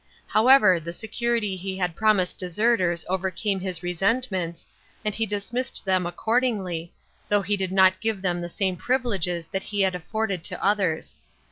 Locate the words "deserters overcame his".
2.39-3.83